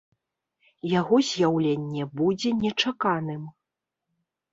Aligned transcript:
Яго 0.99 1.19
з'яўленне 1.31 2.07
будзе 2.21 2.49
нечаканым. 2.63 3.43